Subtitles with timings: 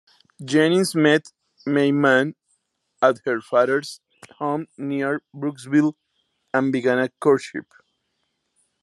[0.43, 1.31] Jennings met
[1.63, 2.33] May Mann
[3.03, 4.01] at her father's
[4.39, 5.93] home near Brooksville,
[6.51, 7.67] and began a courtship.